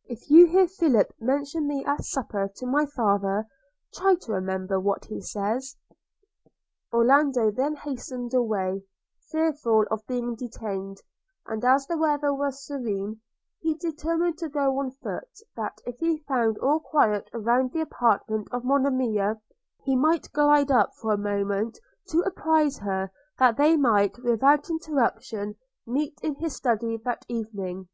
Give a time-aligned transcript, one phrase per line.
[0.16, 3.46] –If you hear Philip mention me at supper to my father,
[3.94, 5.76] try to remember what he says.'
[6.92, 8.82] Orlando then hastened away,
[9.30, 10.96] fearful of being detained;
[11.46, 13.20] and as the weather was serene,
[13.60, 18.48] he determined to go on foot, that, if he found all quiet round the apartment
[18.50, 19.40] of Monimia,
[19.84, 21.78] he might glide up for a moment
[22.08, 25.54] to apprise her that they might without interruption
[25.86, 27.86] meet in his study that evening.